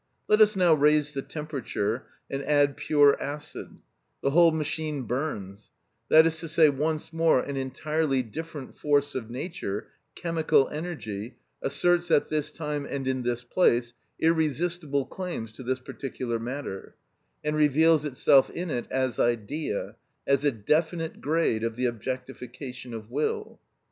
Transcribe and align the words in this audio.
Let 0.27 0.41
us 0.41 0.55
now 0.55 0.73
raise 0.73 1.13
the 1.13 1.21
temperature 1.21 2.07
and 2.27 2.41
add 2.41 2.75
pure 2.75 3.21
acid; 3.21 3.77
the 4.23 4.31
whole 4.31 4.51
machine 4.51 5.03
burns; 5.03 5.69
that 6.09 6.25
is 6.25 6.39
to 6.39 6.47
say, 6.47 6.69
once 6.71 7.13
more 7.13 7.39
an 7.41 7.55
entirely 7.55 8.23
different 8.23 8.73
force 8.75 9.13
of 9.13 9.29
nature, 9.29 9.89
chemical 10.15 10.67
energy, 10.69 11.35
asserts 11.61 12.09
at 12.09 12.29
this 12.29 12.49
time 12.51 12.87
and 12.89 13.07
in 13.07 13.21
this 13.21 13.43
place 13.43 13.93
irresistible 14.19 15.05
claims 15.05 15.51
to 15.51 15.61
this 15.61 15.77
particular 15.77 16.39
matter, 16.39 16.95
and 17.43 17.55
reveals 17.55 18.03
itself 18.03 18.49
in 18.49 18.71
it 18.71 18.87
as 18.89 19.19
Idea, 19.19 19.97
as 20.25 20.43
a 20.43 20.49
definite 20.51 21.21
grade 21.21 21.63
of 21.63 21.75
the 21.75 21.85
objectification 21.85 22.95
of 22.95 23.11
will. 23.11 23.59